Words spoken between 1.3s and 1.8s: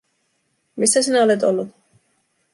ollut?